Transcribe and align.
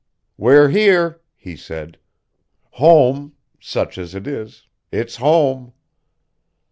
"We're 0.35 0.69
here," 0.69 1.21
he 1.35 1.55
said. 1.55 1.99
"Home 2.71 3.33
such 3.59 3.99
as 3.99 4.15
it 4.15 4.25
is 4.25 4.63
it's 4.91 5.17
home." 5.17 5.73